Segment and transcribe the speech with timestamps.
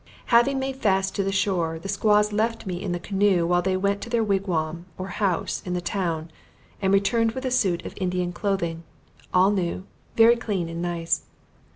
[0.33, 3.77] Having made fast to the shore, the Squaws left me in the canoe while they
[3.77, 6.31] went to their wigwam or house in the town,
[6.81, 8.81] and returned with a suit of Indian clothing,
[9.31, 11.25] all new, and very clean and nice.